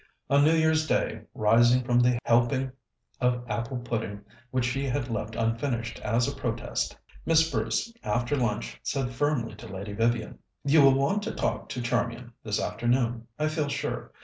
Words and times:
On 0.31 0.43
New 0.43 0.55
Year's 0.55 0.87
Day, 0.87 1.21
rising 1.35 1.83
from 1.83 1.99
the 1.99 2.17
helping 2.23 2.71
of 3.19 3.43
apple 3.47 3.77
pudding 3.77 4.23
which 4.49 4.65
she 4.65 4.85
had 4.85 5.11
left 5.11 5.35
unfinished 5.35 5.99
as 5.99 6.27
a 6.27 6.35
protest, 6.35 6.97
Miss 7.23 7.47
Bruce 7.51 7.93
after 8.03 8.35
lunch 8.35 8.79
said 8.81 9.11
firmly 9.13 9.53
to 9.57 9.67
Lady 9.67 9.93
Vivian: 9.93 10.39
"You 10.65 10.81
will 10.81 10.97
want 10.97 11.21
to 11.21 11.35
talk 11.35 11.69
to 11.69 11.83
Charmian 11.83 12.33
this 12.43 12.59
afternoon, 12.59 13.27
I 13.37 13.47
feel 13.47 13.67
sure. 13.67 14.11